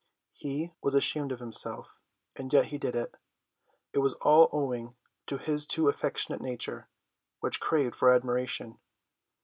[0.33, 1.99] He was ashamed of himself,
[2.35, 3.13] and yet he did it.
[3.93, 4.95] It was all owing
[5.27, 6.87] to his too affectionate nature,
[7.39, 8.79] which craved for admiration.